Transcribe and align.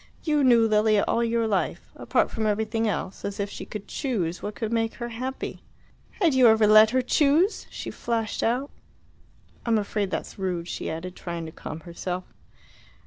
"You 0.23 0.43
knew 0.43 0.67
Lilia 0.67 1.03
all 1.07 1.23
your 1.23 1.45
life. 1.45 1.91
Apart 1.95 2.31
from 2.31 2.47
everything 2.47 2.87
else 2.87 3.23
as 3.23 3.39
if 3.39 3.51
she 3.51 3.65
could 3.67 3.87
choose 3.87 4.41
what 4.41 4.55
could 4.55 4.73
make 4.73 4.95
her 4.95 5.09
happy!" 5.09 5.61
"Had 6.19 6.33
you 6.33 6.47
ever 6.47 6.65
let 6.65 6.89
her 6.89 7.03
choose?" 7.03 7.67
she 7.69 7.91
flashed 7.91 8.41
out. 8.41 8.71
"I'm 9.63 9.77
afraid 9.77 10.09
that's 10.09 10.39
rude," 10.39 10.67
she 10.67 10.89
added, 10.89 11.15
trying 11.15 11.45
to 11.45 11.51
calm 11.51 11.81
herself. 11.81 12.23